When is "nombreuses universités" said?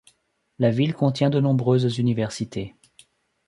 1.39-2.73